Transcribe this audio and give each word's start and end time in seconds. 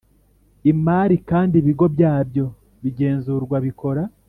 Imari 0.71 1.15
kandi 1.29 1.53
ibigo 1.61 1.85
byabyo 1.95 2.45
bigenzurwa 2.83 3.57
bikora 3.67 4.03